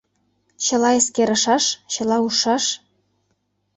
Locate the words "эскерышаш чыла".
0.99-2.17